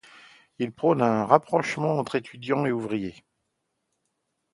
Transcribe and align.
Elle 0.59 0.71
prône 0.71 1.03
un 1.03 1.25
rapprochement 1.25 1.99
entre 1.99 2.15
étudiants 2.15 2.65
et 2.65 2.71
ouvriers. 2.71 3.23